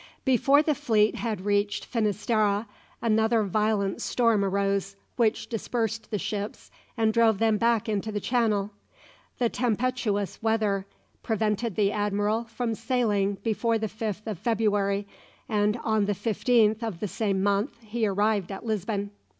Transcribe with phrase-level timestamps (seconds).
[0.25, 2.65] Before the fleet had reached Finisterre
[3.03, 8.71] another violent storm arose, which dispersed the ships and drove them back into the Channel.
[9.37, 10.87] The tempestuous weather
[11.21, 15.07] prevented the admiral from sailing before the 5th of February,
[15.47, 19.11] and on the 15th of the same month he arrived at Lisbon.